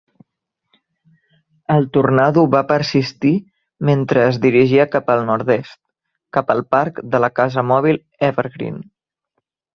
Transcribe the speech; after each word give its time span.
El 1.75 1.83
tornado 1.97 2.45
va 2.55 2.61
persistir 2.71 3.33
mentre 3.91 4.25
es 4.31 4.41
dirigia 4.47 4.87
cap 4.97 5.13
al 5.17 5.23
nord-est, 5.29 5.79
cap 6.39 6.51
al 6.57 6.65
parc 6.79 7.05
de 7.15 7.23
la 7.27 7.33
casa 7.43 7.67
mòbil 7.75 8.03
Evergreen. 8.33 8.83